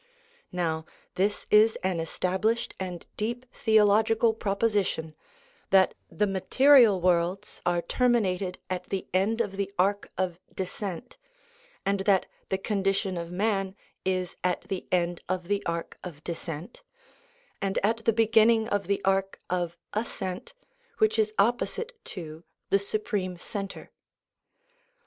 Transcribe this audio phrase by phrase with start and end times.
[0.51, 5.13] Now, this is an established and deep theo logical proposition,
[5.69, 11.17] that the material worlds are ter minated at the end of the arc of descent,
[11.85, 16.81] and that the condition of man is at the end of the arc of descent,
[17.61, 20.55] and at the beginning of the arc of ascent,
[20.97, 23.91] which is opposite to the Supreme Centre.